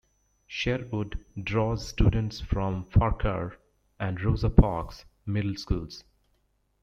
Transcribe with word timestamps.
Sherwood 0.47 1.23
draws 1.43 1.87
students 1.87 2.39
from 2.41 2.85
Farquhar 2.85 3.59
and 3.99 4.19
Rosa 4.19 4.49
Parks 4.49 5.05
Middle 5.27 5.55
Schools. 5.55 6.03